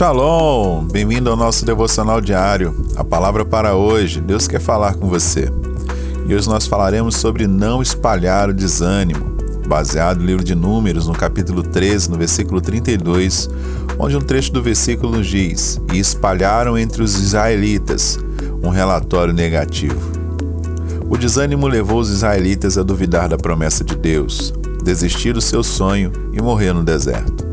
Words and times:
Shalom! 0.00 0.86
Bem-vindo 0.86 1.28
ao 1.28 1.36
nosso 1.36 1.62
devocional 1.66 2.22
diário. 2.22 2.74
A 2.96 3.04
palavra 3.04 3.44
para 3.44 3.74
hoje, 3.74 4.18
Deus 4.18 4.48
quer 4.48 4.58
falar 4.58 4.94
com 4.94 5.06
você. 5.10 5.52
E 6.26 6.34
hoje 6.34 6.48
nós 6.48 6.66
falaremos 6.66 7.16
sobre 7.16 7.46
não 7.46 7.82
espalhar 7.82 8.48
o 8.48 8.54
desânimo, 8.54 9.36
baseado 9.68 10.20
no 10.20 10.24
livro 10.24 10.42
de 10.42 10.54
Números, 10.54 11.06
no 11.06 11.12
capítulo 11.12 11.62
13, 11.62 12.10
no 12.10 12.16
versículo 12.16 12.62
32, 12.62 13.50
onde 13.98 14.16
um 14.16 14.22
trecho 14.22 14.50
do 14.54 14.62
versículo 14.62 15.22
diz: 15.22 15.78
E 15.92 15.98
espalharam 15.98 16.78
entre 16.78 17.02
os 17.02 17.20
israelitas 17.20 18.18
um 18.62 18.70
relatório 18.70 19.34
negativo. 19.34 20.00
O 21.10 21.18
desânimo 21.18 21.68
levou 21.68 22.00
os 22.00 22.08
israelitas 22.08 22.78
a 22.78 22.82
duvidar 22.82 23.28
da 23.28 23.36
promessa 23.36 23.84
de 23.84 23.96
Deus, 23.96 24.50
desistir 24.82 25.34
do 25.34 25.42
seu 25.42 25.62
sonho 25.62 26.10
e 26.32 26.40
morrer 26.40 26.72
no 26.72 26.82
deserto. 26.82 27.49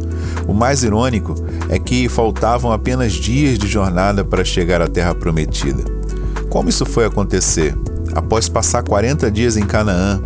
O 0.48 0.54
mais 0.54 0.82
irônico 0.82 1.36
é 1.70 1.78
que 1.78 2.08
faltavam 2.08 2.72
apenas 2.72 3.14
dias 3.14 3.60
de 3.60 3.68
jornada 3.68 4.24
para 4.24 4.46
chegar 4.46 4.82
à 4.82 4.88
Terra 4.88 5.14
Prometida. 5.14 5.84
Como 6.50 6.70
isso 6.70 6.86
foi 6.86 7.06
acontecer? 7.06 7.78
Após 8.16 8.48
passar 8.48 8.82
40 8.82 9.30
dias 9.30 9.58
em 9.58 9.66
Canaã, 9.66 10.22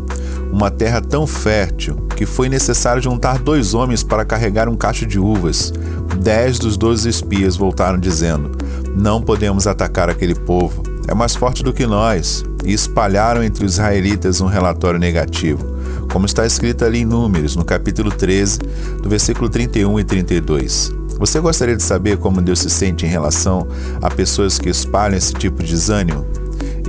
uma 0.52 0.70
terra 0.70 1.02
tão 1.02 1.26
fértil 1.26 1.96
que 2.16 2.26
foi 2.26 2.50
necessário 2.50 3.02
juntar 3.02 3.40
dois 3.40 3.74
homens 3.74 4.04
para 4.04 4.24
carregar 4.24 4.70
um 4.70 4.76
cacho 4.76 5.06
de 5.08 5.18
uvas. 5.18 5.74
Dez 6.20 6.60
dos 6.60 6.78
doze 6.78 7.10
espias 7.10 7.56
voltaram 7.56 7.98
dizendo: 7.98 8.52
Não 8.96 9.22
podemos 9.22 9.66
atacar 9.66 10.10
aquele 10.10 10.36
povo, 10.36 10.84
é 11.08 11.16
mais 11.16 11.34
forte 11.36 11.64
do 11.64 11.74
que 11.74 11.88
nós, 11.88 12.44
e 12.64 12.74
espalharam 12.74 13.44
entre 13.44 13.66
os 13.66 13.74
israelitas 13.74 14.40
um 14.40 14.46
relatório 14.46 15.00
negativo 15.00 15.81
como 16.12 16.26
está 16.26 16.46
escrito 16.46 16.84
ali 16.84 17.00
em 17.00 17.06
Números, 17.06 17.56
no 17.56 17.64
capítulo 17.64 18.12
13, 18.12 18.60
do 19.02 19.10
versículo 19.10 19.50
31 19.50 20.00
e 20.00 20.04
32. 20.04 20.92
Você 21.18 21.40
gostaria 21.40 21.76
de 21.76 21.84
saber 21.84 22.18
como 22.18 22.42
Deus 22.42 22.60
se 22.60 22.70
sente 22.70 23.06
em 23.06 23.10
relação 23.10 23.68
a 24.02 24.10
pessoas 24.10 24.58
que 24.58 24.70
espalham 24.70 25.18
esse 25.18 25.34
tipo 25.34 25.64
de 25.64 25.70
desânimo? 25.70 26.26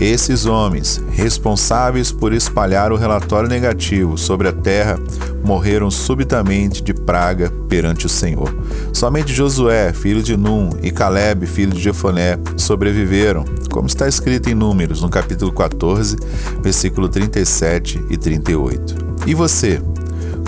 Esses 0.01 0.47
homens, 0.47 1.01
responsáveis 1.13 2.11
por 2.11 2.33
espalhar 2.33 2.91
o 2.91 2.97
relatório 2.97 3.49
negativo 3.49 4.19
sobre 4.19 4.49
a 4.49 4.53
terra, 4.53 4.99
morreram 5.45 5.91
subitamente 5.91 6.83
de 6.83 6.93
praga 6.93 7.53
perante 7.69 8.07
o 8.07 8.09
Senhor. 8.09 8.53
Somente 8.93 9.33
Josué, 9.33 9.93
filho 9.93 10.23
de 10.23 10.37
Num, 10.37 10.71
e 10.83 10.91
Caleb, 10.91 11.47
filho 11.47 11.73
de 11.73 11.81
Jefoné, 11.81 12.39
sobreviveram, 12.57 13.45
como 13.71 13.87
está 13.87 14.09
escrito 14.09 14.51
em 14.51 14.55
Números, 14.55 15.03
no 15.03 15.09
capítulo 15.09 15.53
14, 15.53 16.17
versículo 16.63 17.09
37 17.09 18.03
e 18.11 18.17
38. 18.17 19.12
E 19.27 19.35
você? 19.35 19.81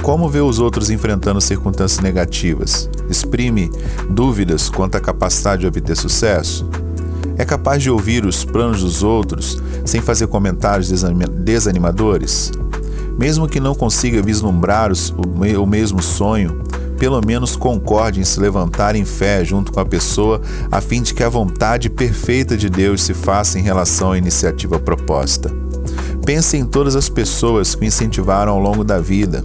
Como 0.02 0.28
vê 0.28 0.40
os 0.40 0.58
outros 0.58 0.90
enfrentando 0.90 1.40
circunstâncias 1.40 2.00
negativas? 2.02 2.90
Exprime 3.08 3.70
dúvidas 4.10 4.68
quanto 4.68 4.96
à 4.96 5.00
capacidade 5.00 5.60
de 5.60 5.66
obter 5.66 5.96
sucesso? 5.96 6.68
É 7.38 7.44
capaz 7.44 7.82
de 7.82 7.90
ouvir 7.90 8.26
os 8.26 8.44
planos 8.44 8.82
dos 8.82 9.02
outros 9.02 9.62
sem 9.84 10.00
fazer 10.00 10.26
comentários 10.26 10.90
desanimadores? 11.30 12.50
Mesmo 13.16 13.48
que 13.48 13.60
não 13.60 13.74
consiga 13.74 14.20
vislumbrar 14.20 14.90
o 14.92 15.66
mesmo 15.66 16.02
sonho, 16.02 16.64
pelo 16.98 17.24
menos 17.24 17.56
concorde 17.56 18.20
em 18.20 18.24
se 18.24 18.40
levantar 18.40 18.96
em 18.96 19.04
fé 19.04 19.44
junto 19.44 19.72
com 19.72 19.80
a 19.80 19.86
pessoa, 19.86 20.40
a 20.70 20.80
fim 20.80 21.00
de 21.00 21.14
que 21.14 21.22
a 21.22 21.28
vontade 21.28 21.88
perfeita 21.88 22.56
de 22.56 22.68
Deus 22.68 23.02
se 23.02 23.14
faça 23.14 23.58
em 23.58 23.62
relação 23.62 24.12
à 24.12 24.18
iniciativa 24.18 24.78
proposta. 24.80 25.63
Pense 26.24 26.56
em 26.56 26.64
todas 26.64 26.96
as 26.96 27.08
pessoas 27.08 27.74
que 27.74 27.82
o 27.82 27.86
incentivaram 27.86 28.52
ao 28.52 28.58
longo 28.58 28.82
da 28.82 28.98
vida. 28.98 29.44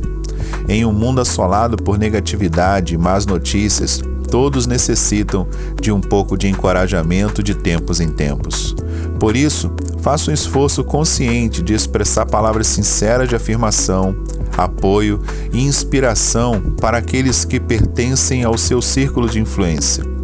Em 0.67 0.85
um 0.85 0.93
mundo 0.93 1.19
assolado 1.19 1.75
por 1.75 1.97
negatividade 1.97 2.93
e 2.93 2.97
más 2.97 3.25
notícias, 3.25 4.01
todos 4.29 4.65
necessitam 4.65 5.47
de 5.81 5.91
um 5.91 5.99
pouco 5.99 6.37
de 6.37 6.47
encorajamento 6.47 7.43
de 7.43 7.53
tempos 7.53 7.99
em 7.99 8.09
tempos. 8.09 8.75
Por 9.19 9.35
isso, 9.35 9.71
faça 10.01 10.31
um 10.31 10.33
esforço 10.33 10.83
consciente 10.83 11.61
de 11.61 11.73
expressar 11.73 12.25
palavras 12.25 12.67
sinceras 12.67 13.27
de 13.27 13.35
afirmação, 13.35 14.15
apoio 14.57 15.19
e 15.51 15.61
inspiração 15.61 16.61
para 16.79 16.97
aqueles 16.99 17.43
que 17.43 17.59
pertencem 17.59 18.43
ao 18.43 18.57
seu 18.57 18.81
círculo 18.81 19.27
de 19.27 19.39
influência. 19.39 20.18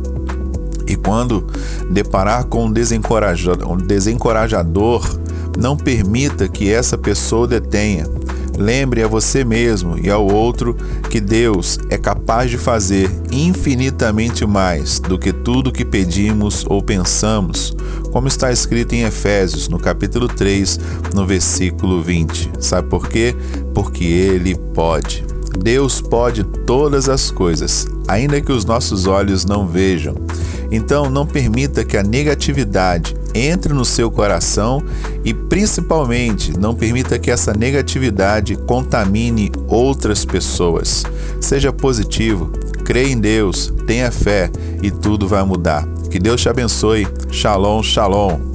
E 0.87 0.95
quando 0.95 1.45
deparar 1.89 2.45
com 2.45 2.65
um 2.65 2.71
desencorajador, 2.71 5.01
não 5.57 5.77
permita 5.77 6.47
que 6.47 6.71
essa 6.71 6.97
pessoa 6.97 7.47
detenha. 7.47 8.05
Lembre 8.57 9.03
a 9.03 9.07
você 9.07 9.43
mesmo 9.43 9.97
e 9.97 10.09
ao 10.09 10.25
outro 10.25 10.75
que 11.09 11.19
Deus 11.19 11.77
é 11.89 11.97
capaz 11.97 12.49
de 12.49 12.57
fazer 12.57 13.09
infinitamente 13.29 14.45
mais 14.45 14.99
do 14.99 15.19
que 15.19 15.33
tudo 15.33 15.73
que 15.73 15.83
pedimos 15.83 16.65
ou 16.69 16.81
pensamos, 16.81 17.75
como 18.13 18.29
está 18.29 18.51
escrito 18.51 18.93
em 18.93 19.03
Efésios, 19.03 19.67
no 19.67 19.77
capítulo 19.77 20.27
3, 20.27 20.79
no 21.13 21.25
versículo 21.25 22.01
20. 22.01 22.51
Sabe 22.59 22.87
por 22.87 23.09
quê? 23.09 23.35
Porque 23.73 24.05
Ele 24.05 24.55
pode. 24.73 25.34
Deus 25.57 26.01
pode 26.01 26.43
todas 26.43 27.09
as 27.09 27.31
coisas, 27.31 27.87
ainda 28.07 28.41
que 28.41 28.51
os 28.51 28.65
nossos 28.65 29.07
olhos 29.07 29.45
não 29.45 29.67
vejam. 29.67 30.15
Então, 30.71 31.09
não 31.09 31.25
permita 31.25 31.83
que 31.83 31.97
a 31.97 32.03
negatividade 32.03 33.15
entre 33.33 33.73
no 33.73 33.83
seu 33.83 34.09
coração 34.09 34.81
e, 35.23 35.33
principalmente, 35.33 36.57
não 36.57 36.73
permita 36.73 37.19
que 37.19 37.29
essa 37.29 37.53
negatividade 37.53 38.55
contamine 38.55 39.51
outras 39.67 40.23
pessoas. 40.23 41.03
Seja 41.41 41.73
positivo, 41.73 42.51
creia 42.85 43.11
em 43.11 43.19
Deus, 43.19 43.73
tenha 43.85 44.11
fé 44.11 44.49
e 44.81 44.89
tudo 44.89 45.27
vai 45.27 45.43
mudar. 45.43 45.85
Que 46.09 46.17
Deus 46.17 46.41
te 46.41 46.47
abençoe. 46.47 47.05
Shalom, 47.29 47.83
shalom. 47.83 48.54